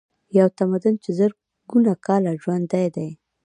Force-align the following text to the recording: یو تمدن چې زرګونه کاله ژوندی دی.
یو 0.37 0.47
تمدن 0.57 0.95
چې 1.03 1.09
زرګونه 1.19 1.91
کاله 2.05 2.31
ژوندی 2.41 2.87
دی. 2.95 3.09